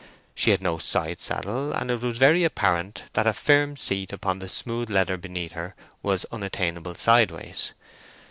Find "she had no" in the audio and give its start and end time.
0.33-0.79